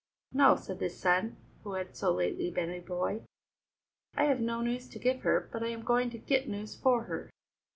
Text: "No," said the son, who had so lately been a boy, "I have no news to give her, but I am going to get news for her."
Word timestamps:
"No," 0.33 0.55
said 0.55 0.79
the 0.79 0.89
son, 0.89 1.37
who 1.63 1.73
had 1.73 1.95
so 1.95 2.11
lately 2.11 2.49
been 2.49 2.71
a 2.71 2.79
boy, 2.79 3.21
"I 4.15 4.23
have 4.23 4.39
no 4.39 4.61
news 4.61 4.89
to 4.89 4.97
give 4.97 5.21
her, 5.21 5.47
but 5.53 5.61
I 5.61 5.67
am 5.67 5.83
going 5.83 6.09
to 6.09 6.17
get 6.17 6.49
news 6.49 6.75
for 6.75 7.03
her." 7.03 7.29